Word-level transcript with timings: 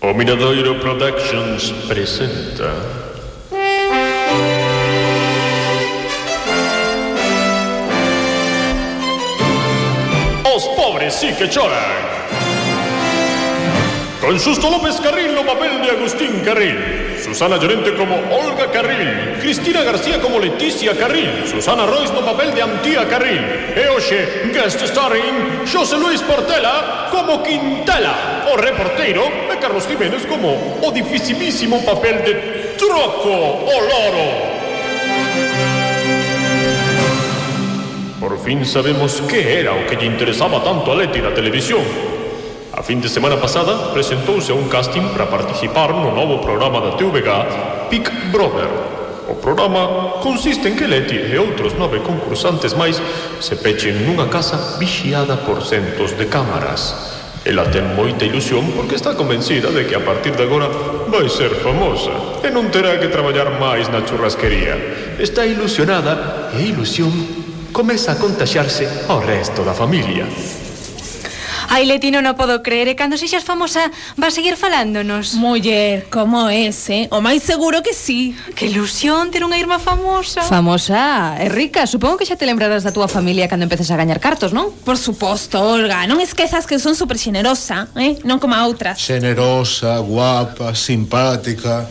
O 0.00 0.14
Miradoiro 0.14 0.76
Productions 0.76 1.72
presenta. 1.88 2.72
Os 10.54 10.64
pobres 10.76 11.14
sí 11.14 11.34
que 11.34 11.48
choran 11.48 11.74
Con 14.20 14.38
Susto 14.38 14.70
López 14.70 15.00
Carril 15.00 15.34
no 15.34 15.44
papel 15.44 15.82
de 15.82 15.90
Agustín 15.90 16.44
Carril 16.44 16.97
Susana 17.28 17.58
Llorente 17.58 17.94
como 17.94 18.16
Olga 18.16 18.70
Carril, 18.70 19.36
Cristina 19.42 19.84
García 19.84 20.18
como 20.18 20.38
Leticia 20.38 20.96
Carril, 20.96 21.44
Susana 21.46 21.84
Royce 21.84 22.14
no 22.14 22.24
papel 22.24 22.54
de 22.54 22.62
Antía 22.62 23.06
Carril, 23.06 23.44
e 23.76 23.84
hoxe 23.92 24.48
guest 24.48 24.80
starring 24.80 25.68
José 25.68 25.98
Luis 26.00 26.22
Portela 26.24 27.08
como 27.12 27.42
Quintela, 27.44 28.48
o 28.50 28.56
reporteiro 28.56 29.28
e 29.52 29.60
Carlos 29.60 29.84
Jiménez 29.84 30.24
como 30.24 30.80
o 30.80 30.88
dificilísimo 30.90 31.84
papel 31.84 32.24
de 32.24 32.32
Troco 32.80 33.28
o 33.28 33.76
Loro. 33.76 34.28
Por 38.18 38.40
fin 38.40 38.64
sabemos 38.64 39.20
que 39.28 39.60
era 39.60 39.76
o 39.76 39.84
que 39.84 40.00
lle 40.00 40.08
interesaba 40.08 40.64
tanto 40.64 40.92
a 40.92 40.96
Leti 40.96 41.20
na 41.20 41.36
televisión. 41.36 41.84
A 42.78 42.82
fin 42.84 43.00
de 43.00 43.08
semana 43.08 43.34
pasada 43.34 43.90
presentouse 43.90 44.52
a 44.52 44.54
un 44.54 44.68
casting 44.68 45.10
para 45.10 45.26
participar 45.26 45.90
no 45.90 46.14
novo 46.14 46.38
programa 46.38 46.78
da 46.78 46.94
TVG 46.94 47.26
Big 47.90 48.06
Brother. 48.30 48.70
O 49.26 49.34
programa 49.34 50.22
consiste 50.22 50.70
en 50.70 50.78
que 50.78 50.86
Leti 50.86 51.18
e 51.18 51.34
outros 51.42 51.74
nove 51.74 51.98
concursantes 52.06 52.78
máis 52.78 53.02
se 53.42 53.58
pechen 53.58 54.06
nunha 54.06 54.30
casa 54.30 54.78
vixiada 54.78 55.42
por 55.42 55.66
centos 55.66 56.14
de 56.14 56.30
cámaras. 56.30 56.94
Ela 57.42 57.66
ten 57.66 57.98
moita 57.98 58.22
ilusión 58.22 58.70
porque 58.70 58.94
está 58.94 59.18
convencida 59.18 59.74
de 59.74 59.82
que 59.82 59.98
a 59.98 60.06
partir 60.06 60.38
de 60.38 60.46
agora 60.46 60.70
vai 61.10 61.26
ser 61.26 61.50
famosa 61.58 62.14
e 62.46 62.48
non 62.54 62.70
terá 62.70 62.94
que 63.02 63.10
traballar 63.10 63.58
máis 63.58 63.90
na 63.90 64.06
churrasquería. 64.06 65.18
Está 65.18 65.42
ilusionada 65.42 66.54
e 66.54 66.62
a 66.62 66.68
ilusión 66.70 67.10
comeza 67.74 68.14
a 68.14 68.20
contaxarse 68.22 68.86
ao 69.10 69.18
resto 69.18 69.66
da 69.66 69.74
familia. 69.74 70.30
Ai, 71.68 71.84
Leti, 71.84 72.08
non 72.08 72.24
o 72.24 72.32
podo 72.32 72.64
creer, 72.64 72.88
¿eh? 72.88 72.96
e 72.96 72.98
cando 72.98 73.20
sexas 73.20 73.44
famosa 73.44 73.92
vas 74.16 74.32
seguir 74.32 74.56
falándonos. 74.56 75.36
Muller, 75.36 76.08
como 76.08 76.48
es, 76.48 76.88
eh? 76.88 77.12
O 77.12 77.20
máis 77.20 77.44
seguro 77.44 77.84
que 77.84 77.92
sí. 77.92 78.32
Que 78.56 78.72
ilusión 78.72 79.28
ter 79.28 79.44
unha 79.44 79.60
irmá 79.60 79.76
famosa. 79.76 80.40
Famosa 80.48 81.36
e 81.36 81.52
rica. 81.52 81.84
Supongo 81.84 82.16
que 82.16 82.24
xa 82.24 82.40
te 82.40 82.48
lembrarás 82.48 82.88
da 82.88 82.92
túa 82.96 83.04
familia 83.04 83.52
cando 83.52 83.68
empeces 83.68 83.92
a 83.92 84.00
gañar 84.00 84.16
cartos, 84.16 84.56
non? 84.56 84.72
Por 84.80 84.96
suposto, 84.96 85.60
Olga. 85.60 86.08
Non 86.08 86.24
esquezas 86.24 86.64
que 86.64 86.80
son 86.80 86.96
super 86.96 87.20
xenerosa, 87.20 87.92
eh? 88.00 88.16
Non 88.24 88.40
como 88.40 88.56
a 88.56 88.64
outras. 88.64 88.96
Xenerosa, 88.96 90.00
guapa, 90.00 90.72
simpática. 90.72 91.84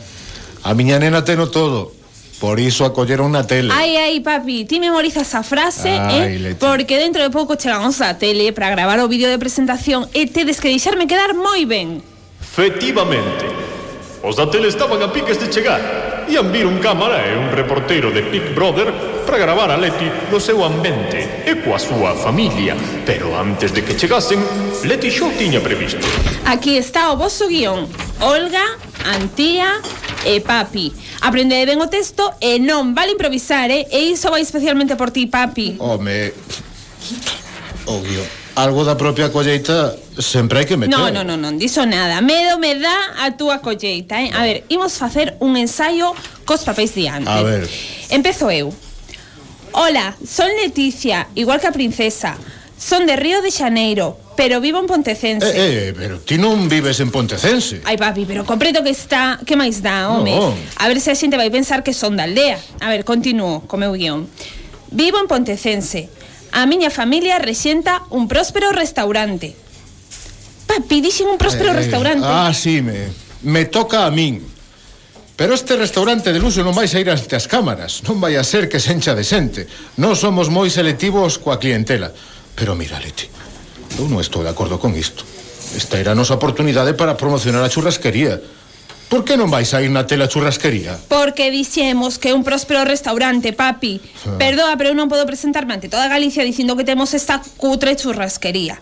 A 0.65 0.73
miña 0.73 0.97
nena 0.97 1.21
teno 1.21 1.53
todo 1.53 1.93
Por 2.39 2.59
iso 2.59 2.85
acolleron 2.85 3.33
na 3.33 3.49
tele. 3.49 3.73
Ai, 3.73 3.97
ai, 3.97 4.21
papi, 4.21 4.65
ti 4.65 4.77
memoriza 4.77 5.21
esa 5.25 5.41
frase, 5.41 5.89
ai, 5.89 6.37
eh? 6.37 6.39
Leche. 6.39 6.61
Porque 6.61 7.01
dentro 7.01 7.25
de 7.25 7.33
pouco 7.33 7.57
chegamos 7.57 7.97
á 7.97 8.13
tele 8.13 8.53
para 8.53 8.69
gravar 8.69 9.01
o 9.01 9.09
vídeo 9.09 9.25
de 9.25 9.41
presentación 9.41 10.05
e 10.13 10.29
tedes 10.29 10.61
que 10.61 10.69
deixarme 10.69 11.09
quedar 11.09 11.33
moi 11.33 11.65
ben. 11.65 12.05
Efectivamente. 12.37 13.49
Os 14.21 14.37
da 14.37 14.45
tele 14.45 14.69
estaban 14.69 15.01
a 15.01 15.09
piques 15.09 15.41
de 15.41 15.49
chegar 15.49 15.81
e 16.29 16.37
han 16.37 16.51
vir 16.51 16.65
un 16.65 16.77
cámara 16.77 17.25
e 17.25 17.33
un 17.37 17.49
reportero 17.49 18.11
de 18.11 18.21
Big 18.21 18.53
Brother 18.53 18.91
para 19.25 19.37
gravar 19.37 19.71
a 19.71 19.77
Leti 19.77 20.05
no 20.29 20.37
seu 20.37 20.61
ambiente 20.61 21.41
e 21.47 21.57
coa 21.65 21.79
súa 21.81 22.13
familia. 22.13 22.77
Pero 23.05 23.33
antes 23.33 23.73
de 23.73 23.81
que 23.81 23.97
chegasen, 23.97 24.37
Leti 24.85 25.09
xo 25.09 25.33
tiña 25.33 25.57
previsto. 25.57 26.05
Aquí 26.45 26.77
está 26.77 27.09
o 27.09 27.17
vosso 27.17 27.47
guión. 27.49 27.89
Olga, 28.21 28.77
Antía, 29.05 29.79
eh, 30.25 30.41
papi. 30.41 30.93
Aprende 31.21 31.65
ben 31.65 31.79
o 31.79 31.87
texto 31.87 32.33
e 32.39 32.59
non 32.59 32.93
vale 32.93 33.11
improvisar, 33.11 33.69
eh? 33.69 33.87
E 33.91 34.11
iso 34.11 34.29
vai 34.29 34.41
especialmente 34.41 34.95
por 34.95 35.11
ti, 35.11 35.27
papi. 35.27 35.75
Home, 35.79 36.33
odio. 37.85 38.25
Algo 38.57 38.83
da 38.83 38.95
propia 38.95 39.29
colleita 39.29 39.95
sempre 40.17 40.59
hai 40.59 40.65
que 40.65 40.75
meter. 40.77 40.97
No, 40.97 41.09
no, 41.11 41.23
no, 41.23 41.37
non 41.37 41.57
diso 41.57 41.85
nada. 41.85 42.21
Medo 42.21 42.57
me 42.57 42.73
dá 42.73 43.21
a 43.21 43.31
túa 43.37 43.59
colleita, 43.59 44.17
eh? 44.17 44.31
A 44.33 44.41
ver, 44.41 44.65
imos 44.69 44.97
facer 44.97 45.37
un 45.39 45.55
ensaio 45.57 46.15
cos 46.43 46.63
papéis 46.63 46.95
diante. 46.95 47.29
A 47.29 47.43
ver. 47.43 47.69
Empezo 48.09 48.49
eu. 48.49 48.73
Hola, 49.73 50.15
son 50.25 50.49
Leticia, 50.57 51.27
igual 51.35 51.59
que 51.59 51.67
a 51.67 51.71
princesa. 51.71 52.35
Son 52.77 53.05
de 53.05 53.15
Río 53.15 53.41
de 53.41 53.49
Xaneiro, 53.49 54.19
pero 54.37 54.61
vivo 54.61 54.77
en 54.79 54.85
Pontecense. 54.85 55.49
Eh, 55.49 55.89
eh, 55.89 55.93
pero 55.97 56.21
ti 56.21 56.37
non 56.37 56.69
vives 56.69 57.01
en 57.01 57.09
Pontecense. 57.09 57.81
Ai, 57.89 57.97
papi, 57.97 58.29
pero 58.29 58.45
completo 58.45 58.85
que 58.85 58.93
está... 58.93 59.41
Que 59.41 59.57
máis 59.57 59.81
dá, 59.81 60.13
home? 60.13 60.29
No. 60.29 60.53
A 60.77 60.85
ver 60.85 61.01
se 61.01 61.09
a 61.09 61.17
xente 61.17 61.41
vai 61.41 61.49
pensar 61.49 61.81
que 61.81 61.89
son 61.89 62.13
da 62.13 62.29
aldea. 62.29 62.61
A 62.77 62.93
ver, 62.93 63.01
continuo 63.01 63.65
co 63.65 63.81
meu 63.81 63.97
guión. 63.97 64.29
Vivo 64.93 65.17
en 65.17 65.25
Pontecense. 65.25 66.13
A 66.53 66.69
miña 66.69 66.93
familia 66.93 67.41
rexenta 67.41 68.05
un 68.13 68.29
próspero 68.29 68.69
restaurante. 68.69 69.57
Papi, 70.69 71.01
dixen 71.01 71.33
un 71.33 71.41
próspero 71.41 71.73
eh, 71.73 71.75
eh, 71.75 71.81
restaurante. 71.81 72.29
Ah, 72.29 72.53
sí, 72.53 72.85
me, 72.85 73.09
me 73.41 73.65
toca 73.65 74.05
a 74.05 74.13
min. 74.13 74.37
Pero 75.33 75.53
este 75.53 75.77
restaurante 75.77 76.29
de 76.29 76.37
luxo 76.37 76.61
non 76.61 76.77
vai 76.77 76.85
sair 76.85 77.09
ante 77.13 77.37
as 77.37 77.45
cámaras 77.45 78.01
Non 78.09 78.17
vai 78.17 78.33
a 78.33 78.41
ser 78.41 78.65
que 78.65 78.81
se 78.81 78.89
encha 78.89 79.13
de 79.13 79.21
xente 79.21 79.69
Non 80.01 80.17
somos 80.17 80.49
moi 80.49 80.65
selectivos 80.73 81.37
coa 81.37 81.61
clientela 81.61 82.09
Pero 82.57 82.73
mira, 82.73 82.97
Leti, 82.97 83.29
eu 84.01 84.09
non 84.09 84.17
estou 84.17 84.41
de 84.41 84.49
acordo 84.49 84.81
con 84.81 84.97
isto. 84.97 85.21
Esta 85.77 86.01
era 86.01 86.11
a 86.11 86.17
nosa 86.17 86.33
oportunidade 86.33 86.97
para 86.97 87.13
promocionar 87.13 87.61
a 87.61 87.69
churrasquería. 87.69 88.41
Por 89.07 89.21
que 89.23 89.37
non 89.37 89.53
vais 89.53 89.71
a 89.77 89.79
ir 89.85 89.93
na 89.93 90.09
tela 90.09 90.25
churrasquería? 90.25 90.97
Porque 91.05 91.53
dixemos 91.53 92.17
que 92.17 92.33
é 92.33 92.35
un 92.35 92.41
próspero 92.41 92.81
restaurante, 92.81 93.53
papi. 93.53 94.01
Ah. 94.25 94.41
Perdoa, 94.41 94.73
pero 94.73 94.91
eu 94.91 94.97
non 94.97 95.05
podo 95.05 95.29
presentarme 95.29 95.77
ante 95.77 95.85
toda 95.85 96.09
Galicia 96.09 96.41
dicindo 96.41 96.73
que 96.73 96.83
temos 96.83 97.13
esta 97.13 97.39
cutre 97.61 97.93
churrasquería. 97.93 98.81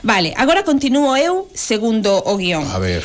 Vale, 0.00 0.32
agora 0.40 0.64
continuo 0.64 1.12
eu 1.14 1.44
segundo 1.52 2.24
o 2.24 2.40
guión. 2.40 2.64
A 2.72 2.80
ver. 2.80 3.04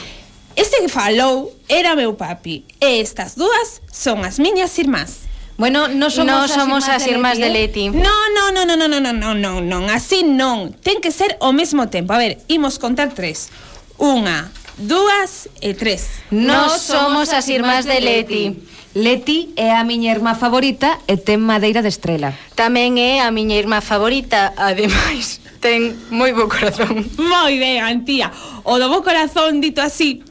Este 0.56 0.80
que 0.80 0.88
falou 0.88 1.52
era 1.68 2.00
meu 2.00 2.16
papi 2.16 2.64
e 2.80 3.04
estas 3.04 3.36
dúas 3.36 3.84
son 3.92 4.24
as 4.24 4.40
miñas 4.40 4.72
irmás. 4.80 5.25
Bueno, 5.58 5.88
non 5.88 6.12
somos, 6.12 6.52
no 6.52 6.52
somos 6.52 6.84
as 6.92 7.08
irmás 7.08 7.40
de 7.40 7.48
Leti. 7.48 7.88
Non, 7.88 8.28
non, 8.36 8.52
non, 8.52 8.68
non, 8.68 8.76
non, 8.76 8.92
non, 8.92 9.16
non, 9.16 9.36
non, 9.40 9.64
non, 9.64 9.84
así 9.88 10.28
non. 10.28 10.76
Ten 10.84 11.00
que 11.00 11.16
ser 11.16 11.40
ao 11.40 11.56
mesmo 11.56 11.88
tempo. 11.88 12.12
A 12.12 12.20
ver, 12.20 12.44
imos 12.52 12.76
contar 12.76 13.16
tres. 13.16 13.48
Unha, 13.96 14.52
dúas 14.76 15.48
e 15.64 15.72
tres. 15.72 16.28
Nós 16.28 16.84
somos 16.84 17.32
as 17.32 17.48
irmás 17.48 17.88
de 17.88 18.04
Leti. 18.04 18.52
Leti 18.96 19.56
é 19.56 19.72
a 19.76 19.84
miña 19.84 20.12
irmá 20.12 20.36
favorita 20.36 21.00
e 21.08 21.16
ten 21.16 21.40
madeira 21.40 21.80
de 21.80 21.92
estrela. 21.92 22.36
Tamén 22.56 23.00
é 23.00 23.24
a 23.24 23.32
miña 23.32 23.56
irmá 23.56 23.80
favorita, 23.80 24.52
ademais 24.60 25.40
ten 25.64 25.96
moi 26.12 26.36
bo 26.36 26.52
corazón. 26.52 27.04
Moi 27.16 27.56
ben, 27.60 27.84
Antía. 27.84 28.32
O 28.68 28.76
do 28.76 28.88
bo 28.88 29.04
corazón 29.04 29.60
dito 29.60 29.80
así, 29.84 30.24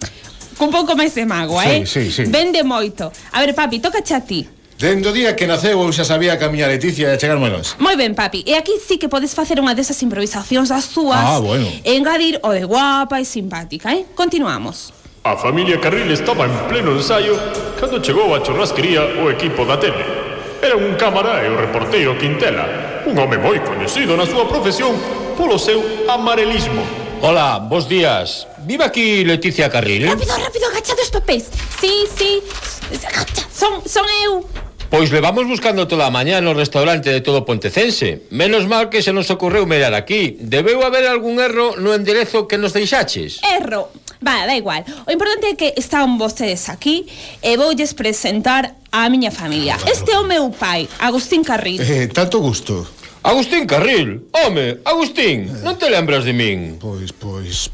cun 0.56 0.72
pouco 0.72 0.96
máis 0.96 1.12
de 1.16 1.24
mágoa, 1.28 1.64
sí, 1.64 1.72
eh? 1.72 1.80
Sí, 1.84 2.02
sí. 2.12 2.22
Vende 2.28 2.64
moito. 2.64 3.12
A 3.32 3.40
ver, 3.44 3.52
papi, 3.52 3.84
toca 3.84 4.00
a 4.00 4.20
ti. 4.24 4.53
Dende 4.78 5.08
o 5.08 5.12
día 5.14 5.36
que 5.38 5.46
naceu 5.46 5.78
eu 5.78 5.92
xa 5.94 6.02
sabía 6.02 6.34
que 6.34 6.44
a 6.44 6.50
miña 6.50 6.66
Leticia 6.66 7.14
ia 7.14 7.18
chegar 7.18 7.38
moi 7.38 7.46
longe. 7.46 7.78
Moi 7.78 7.94
ben, 7.94 8.10
papi. 8.18 8.42
E 8.42 8.58
aquí 8.58 8.74
sí 8.82 8.98
que 8.98 9.06
podes 9.06 9.30
facer 9.30 9.62
unha 9.62 9.70
desas 9.70 10.02
improvisacións 10.02 10.66
das 10.66 10.90
súas. 10.90 11.22
Ah, 11.22 11.38
bueno. 11.38 11.70
E 11.86 11.94
engadir 11.94 12.42
o 12.42 12.50
de 12.50 12.66
guapa 12.66 13.22
e 13.22 13.24
simpática, 13.24 13.94
eh? 13.94 14.02
Continuamos. 14.18 14.90
A 15.22 15.38
familia 15.38 15.78
Carril 15.78 16.10
estaba 16.10 16.50
en 16.50 16.54
pleno 16.66 16.90
ensaio 16.90 17.38
cando 17.78 18.02
chegou 18.02 18.34
a 18.34 18.42
churrasquería 18.42 19.22
o 19.22 19.30
equipo 19.30 19.62
da 19.62 19.78
tele. 19.78 20.02
Era 20.58 20.74
un 20.74 20.98
cámara 20.98 21.46
e 21.46 21.48
o 21.48 21.54
reporteiro 21.54 22.18
Quintela, 22.18 23.06
un 23.06 23.14
home 23.14 23.38
moi 23.38 23.62
coñecido 23.62 24.18
na 24.18 24.26
súa 24.26 24.50
profesión 24.50 24.98
polo 25.38 25.54
seu 25.54 25.78
amarelismo. 26.10 26.82
Hola, 27.22 27.62
bons 27.62 27.86
días. 27.86 28.50
Viva 28.66 28.90
aquí 28.90 29.22
Leticia 29.22 29.70
Carril. 29.70 30.04
Eh? 30.04 30.10
Rápido, 30.10 30.34
rápido, 30.34 30.66
agachado 30.66 31.00
os 31.00 31.14
papéis. 31.14 31.46
Sí, 31.78 32.10
sí. 32.10 32.42
Agacha, 33.06 33.46
son, 33.54 33.80
son 33.86 34.04
eu. 34.26 34.63
Pois 34.94 35.10
levamos 35.10 35.42
buscando 35.50 35.88
toda 35.90 36.06
a 36.06 36.14
mañá 36.14 36.38
no 36.38 36.54
restaurante 36.54 37.10
de 37.10 37.18
todo 37.18 37.42
Pontecense. 37.42 38.30
Menos 38.30 38.70
mal 38.70 38.94
que 38.94 39.02
se 39.02 39.10
nos 39.10 39.26
ocorreu 39.26 39.66
mirar 39.66 39.90
aquí. 39.90 40.38
Debeu 40.38 40.86
haber 40.86 41.10
algún 41.10 41.42
erro 41.42 41.74
no 41.82 41.98
enderezo 41.98 42.46
que 42.46 42.62
nos 42.62 42.70
deixaches. 42.70 43.42
Erro. 43.42 43.90
Va, 44.22 44.46
da 44.46 44.54
igual. 44.54 44.86
O 45.02 45.10
importante 45.10 45.50
é 45.50 45.58
que 45.58 45.74
están 45.74 46.14
vostedes 46.14 46.70
aquí 46.70 47.10
e 47.42 47.58
voulles 47.58 47.90
presentar 47.90 48.78
a 48.94 49.10
miña 49.10 49.34
familia. 49.34 49.74
Este 49.82 50.14
é 50.14 50.18
o 50.22 50.30
meu 50.30 50.54
pai, 50.54 50.86
Agustín 51.02 51.42
Carril. 51.42 51.82
Eh, 51.82 52.06
tanto 52.14 52.38
gusto. 52.38 52.86
Agustín 53.26 53.66
Carril. 53.66 54.30
Home, 54.30 54.78
Agustín, 54.86 55.50
eh, 55.50 55.66
non 55.66 55.74
te 55.74 55.90
lembras 55.90 56.22
de 56.22 56.30
min? 56.30 56.78
Pois, 56.78 57.10
pois, 57.10 57.66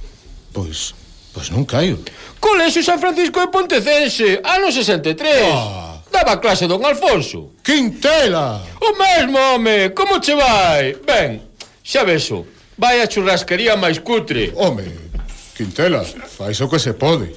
pois, 0.57 0.97
pois 1.37 1.53
non 1.53 1.69
caio. 1.69 2.01
Colexio 2.41 2.81
San 2.81 2.97
Francisco 2.97 3.45
de 3.45 3.53
Pontecense, 3.53 4.41
ano 4.41 4.73
63. 4.73 5.53
Oh 5.53 5.90
daba 6.11 6.41
clase 6.41 6.67
don 6.67 6.85
Alfonso. 6.85 7.55
Quintela! 7.63 8.61
O 8.81 8.91
mesmo, 8.99 9.39
home, 9.39 9.91
como 9.91 10.21
che 10.21 10.35
vai? 10.35 10.95
Ben, 11.07 11.41
xa 11.83 12.05
beso, 12.05 12.47
vai 12.77 13.01
a 13.01 13.07
churrasquería 13.07 13.77
máis 13.77 13.99
cutre. 13.99 14.53
Home, 14.55 14.85
Quintela, 15.57 16.05
fai 16.05 16.53
o 16.53 16.69
que 16.69 16.79
se 16.79 16.95
pode. 16.95 17.33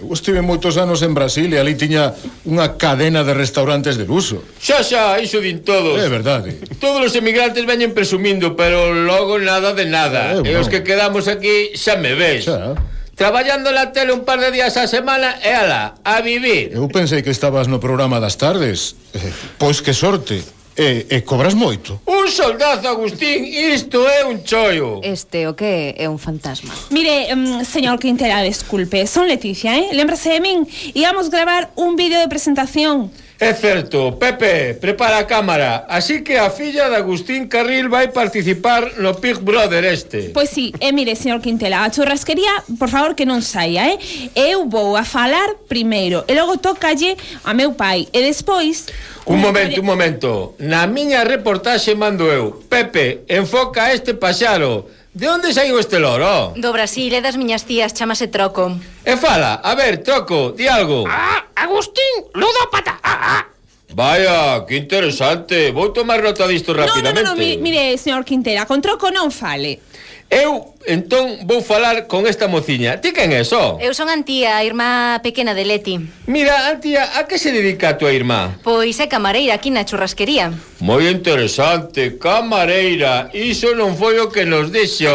Eu 0.00 0.12
estive 0.12 0.40
moitos 0.40 0.76
anos 0.76 1.02
en 1.02 1.12
Brasil 1.12 1.52
e 1.52 1.60
ali 1.60 1.76
tiña 1.76 2.12
unha 2.48 2.80
cadena 2.80 3.20
de 3.20 3.36
restaurantes 3.36 4.00
de 4.00 4.08
luso 4.08 4.40
Xa, 4.56 4.80
xa, 4.80 5.20
iso 5.20 5.44
din 5.44 5.60
todos. 5.60 6.00
É 6.00 6.08
verdade. 6.08 6.56
Todos 6.80 7.12
os 7.12 7.14
emigrantes 7.16 7.62
veñen 7.68 7.92
presumindo, 7.92 8.56
pero 8.56 8.92
logo 8.92 9.36
nada 9.36 9.76
de 9.76 9.84
nada. 9.84 10.40
Eh. 10.40 10.50
E 10.50 10.52
os 10.56 10.72
que 10.72 10.80
quedamos 10.80 11.28
aquí 11.28 11.76
xa 11.76 12.00
me 12.00 12.16
ves. 12.16 12.48
Xa. 12.48 12.74
Traballando 13.20 13.68
na 13.68 13.92
tele 13.92 14.16
un 14.16 14.24
par 14.24 14.40
de 14.40 14.48
días 14.48 14.80
a 14.80 14.88
semana 14.88 15.36
e 15.44 15.52
ala, 15.52 15.92
a 16.08 16.24
vivir. 16.24 16.72
Eu 16.72 16.88
pensei 16.88 17.20
que 17.20 17.28
estabas 17.28 17.68
no 17.68 17.76
programa 17.76 18.16
das 18.16 18.40
tardes. 18.40 18.96
Eh, 19.12 19.28
pois 19.60 19.84
que 19.84 19.92
sorte. 19.92 20.40
E, 20.72 21.04
e 21.04 21.20
cobras 21.20 21.52
moito. 21.52 22.00
Un 22.08 22.32
soldazo, 22.32 22.88
Agustín, 22.88 23.44
isto 23.44 24.08
é 24.08 24.24
un 24.24 24.40
choio. 24.40 25.04
Este 25.04 25.44
o 25.44 25.52
que 25.52 25.92
é 26.00 26.08
un 26.08 26.16
fantasma. 26.16 26.72
Mire, 26.88 27.28
um, 27.36 27.60
señor 27.60 28.00
Quintela, 28.00 28.40
desculpe, 28.40 29.04
son 29.04 29.28
Leticia, 29.28 29.76
eh? 29.76 29.92
Lembrase 29.92 30.32
de 30.32 30.40
min, 30.40 30.64
íamos 30.96 31.28
gravar 31.28 31.76
un 31.76 32.00
vídeo 32.00 32.16
de 32.16 32.28
presentación. 32.32 33.12
É 33.40 33.54
certo. 33.54 34.18
Pepe, 34.20 34.74
prepara 34.74 35.16
a 35.16 35.24
cámara. 35.24 35.86
Así 35.88 36.20
que 36.20 36.36
a 36.36 36.50
filla 36.50 36.90
de 36.90 36.96
Agustín 36.96 37.48
Carril 37.48 37.88
vai 37.88 38.08
participar 38.08 39.00
no 39.00 39.14
Big 39.14 39.40
Brother 39.40 39.82
este. 39.84 40.28
Pois 40.36 40.50
sí, 40.50 40.74
e 40.78 40.92
mire, 40.92 41.16
señor 41.16 41.40
Quintela, 41.40 41.82
a 41.84 41.90
churrasquería, 41.90 42.52
por 42.78 42.92
favor, 42.92 43.16
que 43.16 43.24
non 43.24 43.40
saia, 43.40 43.96
eh? 43.96 43.96
Eu 44.36 44.68
vou 44.68 44.92
a 44.92 45.08
falar 45.08 45.56
primeiro 45.72 46.20
e 46.28 46.36
logo 46.36 46.60
tocalle 46.60 47.16
a 47.40 47.56
meu 47.56 47.72
pai 47.72 48.12
e 48.12 48.20
despois... 48.20 48.92
Un 49.24 49.40
momento, 49.40 49.80
un 49.80 49.86
momento. 49.86 50.54
Na 50.60 50.84
miña 50.84 51.24
reportaxe 51.24 51.96
mando 51.96 52.28
eu. 52.28 52.60
Pepe, 52.68 53.24
enfoca 53.24 53.88
este 53.88 54.12
paxaro. 54.12 54.99
De 55.12 55.26
onde 55.28 55.52
saiu 55.52 55.78
este 55.78 55.98
loro? 55.98 56.54
Do 56.54 56.70
Brasil, 56.70 57.10
é 57.12 57.20
das 57.20 57.34
miñas 57.34 57.66
tías, 57.66 57.90
chamase 57.90 58.30
Troco. 58.30 58.78
E 59.04 59.16
fala, 59.18 59.58
a 59.58 59.74
ver, 59.74 60.06
Troco, 60.06 60.52
di 60.54 60.68
algo. 60.70 61.02
Ah, 61.10 61.50
Agustín, 61.56 62.30
ludópata. 62.32 63.00
Ah, 63.02 63.42
ah. 63.42 63.49
Vaya, 63.92 64.64
que 64.66 64.76
interesante. 64.76 65.70
Vou 65.72 65.90
tomar 65.90 66.22
nota 66.22 66.46
disto 66.46 66.72
rapidamente. 66.72 67.22
No, 67.22 67.34
no, 67.34 67.42
no, 67.42 67.56
no 67.56 67.62
mire, 67.62 67.98
señor 67.98 68.24
Quintela, 68.24 68.66
con 68.66 68.80
troco 68.80 69.10
non 69.10 69.30
fale. 69.30 69.80
Eu, 70.30 70.78
entón, 70.86 71.42
vou 71.42 71.58
falar 71.58 72.06
con 72.06 72.22
esta 72.30 72.46
mociña. 72.46 73.02
Ti 73.02 73.10
quen 73.10 73.34
é 73.34 73.42
só? 73.42 73.82
Eu 73.82 73.90
son 73.98 74.06
Antía, 74.06 74.54
a 74.54 74.62
irmá 74.62 75.18
pequena 75.26 75.58
de 75.58 75.66
Leti. 75.66 75.98
Mira, 76.30 76.70
Antía, 76.70 77.18
a 77.18 77.26
que 77.26 77.34
se 77.34 77.50
dedica 77.50 77.90
a 77.90 77.98
tua 77.98 78.14
irmá? 78.14 78.54
Pois 78.62 79.02
é 79.02 79.10
camareira 79.10 79.58
aquí 79.58 79.74
na 79.74 79.82
churrasquería. 79.82 80.54
Moi 80.78 81.10
interesante, 81.10 82.14
camareira. 82.14 83.26
Iso 83.34 83.74
non 83.74 83.98
foi 83.98 84.22
o 84.22 84.30
que 84.30 84.46
nos 84.46 84.70
dixo. 84.70 85.10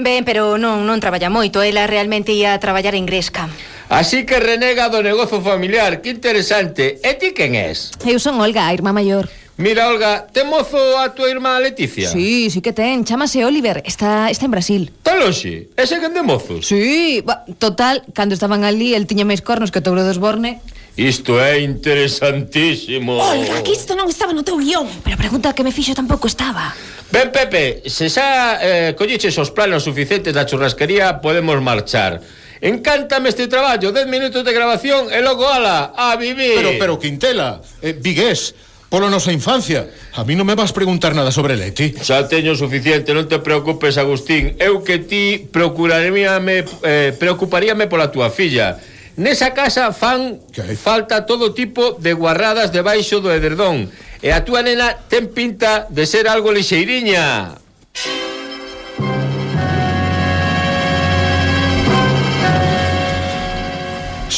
Ben, 0.00 0.24
pero 0.24 0.56
non, 0.56 0.88
non 0.88 1.04
traballa 1.04 1.28
moito. 1.28 1.60
Ela 1.60 1.84
realmente 1.84 2.32
ia 2.32 2.56
a 2.56 2.60
traballar 2.64 2.96
en 2.96 3.04
Gresca. 3.04 3.52
Así 3.88 4.24
que 4.24 4.40
renega 4.40 4.88
do 4.88 5.02
negocio 5.02 5.40
familiar, 5.40 6.00
que 6.00 6.10
interesante. 6.10 6.98
E 7.04 7.12
ti 7.20 7.36
quen 7.36 7.54
és? 7.54 7.92
Eu 8.04 8.16
son 8.16 8.40
Olga, 8.40 8.66
a 8.66 8.72
irmá 8.72 8.92
maior. 8.92 9.28
Mira, 9.56 9.86
Olga, 9.86 10.26
te 10.32 10.42
mozo 10.42 10.98
a 10.98 11.14
tua 11.14 11.30
irmá 11.30 11.60
Leticia? 11.60 12.10
Sí, 12.10 12.50
sí 12.50 12.60
que 12.60 12.72
ten, 12.72 13.04
chamase 13.04 13.44
Oliver, 13.44 13.82
está, 13.86 14.28
está 14.28 14.46
en 14.46 14.50
Brasil 14.50 14.90
Tal 15.04 15.22
oxe, 15.22 15.70
ese 15.76 16.00
quen 16.02 16.10
de 16.10 16.26
mozos? 16.26 16.66
Sí, 16.66 17.22
ba, 17.22 17.44
total, 17.62 18.02
cando 18.14 18.34
estaban 18.34 18.64
ali, 18.64 18.98
el 18.98 19.06
tiña 19.06 19.22
máis 19.22 19.46
cornos 19.46 19.70
que 19.70 19.78
o 19.78 19.86
touro 19.86 20.02
dos 20.02 20.18
Borne 20.18 20.58
Isto 20.98 21.38
é 21.38 21.62
interesantísimo 21.62 23.14
Olga, 23.14 23.62
que 23.62 23.78
isto 23.78 23.94
non 23.94 24.10
estaba 24.10 24.34
no 24.34 24.42
teu 24.42 24.58
guión 24.58 24.90
Pero 25.06 25.14
a 25.14 25.22
pregunta 25.22 25.54
que 25.54 25.62
me 25.62 25.70
fixo 25.70 25.94
tampouco 25.94 26.26
estaba 26.26 26.74
Ben, 27.14 27.30
Pepe, 27.30 27.86
se 27.86 28.10
xa 28.10 28.58
eh, 28.58 28.98
colliches 28.98 29.38
os 29.38 29.54
planos 29.54 29.86
suficientes 29.86 30.34
da 30.34 30.42
churrasquería, 30.50 31.22
podemos 31.22 31.62
marchar 31.62 32.18
Encántame 32.60 33.28
este 33.28 33.48
traballo, 33.48 33.92
10 33.92 34.06
minutos 34.06 34.44
de 34.44 34.52
grabación 34.52 35.10
e 35.10 35.20
logo 35.20 35.48
ala, 35.48 35.92
a 35.96 36.16
vivir. 36.16 36.54
Pero, 36.54 36.70
pero, 36.78 36.92
Quintela, 36.98 37.60
eh, 37.82 37.92
Vigués, 37.98 38.54
polo 38.88 39.10
nosa 39.10 39.32
infancia. 39.34 39.90
A 40.14 40.22
mí 40.22 40.38
non 40.38 40.46
me 40.46 40.54
vas 40.54 40.70
preguntar 40.70 41.18
nada 41.18 41.34
sobre 41.34 41.58
Leti. 41.58 41.92
Xa 41.98 42.30
teño 42.30 42.54
suficiente, 42.54 43.10
non 43.10 43.26
te 43.26 43.42
preocupes, 43.42 43.98
Agustín. 43.98 44.54
Eu 44.62 44.86
que 44.86 45.02
ti 45.02 45.42
procuraríame, 45.50 46.62
eh, 46.86 47.10
preocuparíame 47.18 47.90
pola 47.90 48.14
túa 48.14 48.30
filla. 48.30 48.78
Nesa 49.18 49.54
casa 49.54 49.94
fan 49.94 50.42
¿Qué? 50.50 50.74
falta 50.74 51.26
todo 51.26 51.54
tipo 51.54 51.94
de 51.98 52.14
guarradas 52.14 52.70
debaixo 52.74 53.22
do 53.22 53.30
ederdón. 53.30 53.90
E 54.22 54.30
a 54.30 54.42
túa 54.42 54.62
nena 54.62 54.94
ten 55.10 55.30
pinta 55.30 55.86
de 55.90 56.06
ser 56.06 56.26
algo 56.26 56.50
lixeiriña. 56.50 57.58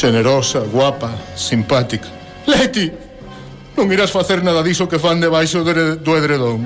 Xenerosa, 0.07 0.61
guapa, 0.61 1.11
simpática. 1.35 2.07
Leti, 2.47 2.95
non 3.75 3.91
irás 3.91 4.15
facer 4.15 4.39
nada 4.39 4.63
diso 4.63 4.87
que 4.87 5.03
fan 5.03 5.19
debaixo 5.19 5.67
do 5.67 6.13
edredón. 6.15 6.63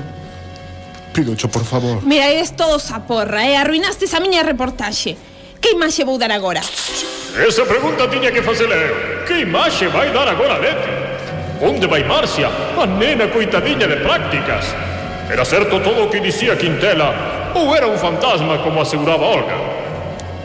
Pídocho, 1.16 1.48
por 1.48 1.64
favor. 1.64 2.04
Mira, 2.04 2.28
eres 2.28 2.52
todo 2.52 2.76
a 2.76 3.00
porra, 3.00 3.48
eh? 3.48 3.56
Arruinaste 3.56 4.04
a 4.12 4.20
miña 4.20 4.44
reportaxe. 4.44 5.16
Que 5.56 5.72
imaxe 5.72 6.04
vou 6.04 6.20
dar 6.20 6.28
agora? 6.28 6.60
Esa 6.60 7.64
pregunta 7.64 8.12
tiña 8.12 8.28
que 8.28 8.44
facela 8.44 8.76
eu. 8.76 9.24
Que 9.24 9.40
imaxe 9.40 9.88
vai 9.88 10.12
dar 10.12 10.28
agora 10.28 10.60
Leti? 10.60 11.64
Onde 11.64 11.88
vai 11.88 12.04
Marcia? 12.04 12.52
A 12.76 12.84
nena 12.84 13.32
coitadiña 13.32 13.88
de 13.88 14.04
prácticas. 14.04 14.68
Era 15.32 15.48
certo 15.48 15.80
todo 15.80 16.04
o 16.04 16.10
que 16.12 16.20
dicía 16.20 16.60
Quintela 16.60 17.56
ou 17.56 17.72
era 17.72 17.88
un 17.88 17.96
fantasma 17.96 18.60
como 18.60 18.84
aseguraba 18.84 19.24
Olga? 19.24 19.69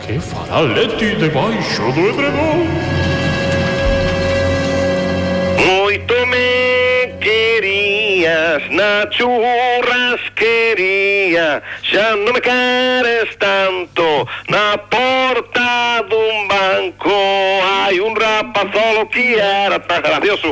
que 0.06 0.20
fará 0.20 0.60
Leti 0.60 1.16
debaixo 1.16 1.90
do 1.92 2.10
edredón? 2.10 2.68
Moito 5.66 6.14
me 6.26 7.12
querías 7.20 8.62
na 8.70 9.06
churrasquería 9.10 11.60
Xa 11.82 12.14
non 12.14 12.34
me 12.34 12.40
queres 12.40 13.34
tanto 13.34 14.28
na 14.48 14.78
porta 14.78 16.02
dun 16.06 16.46
banco 16.46 17.10
Hai 17.66 17.98
un 17.98 18.14
rapazolo 18.14 19.10
que 19.10 19.34
era 19.34 19.80
tan 19.80 20.02
gracioso 20.02 20.44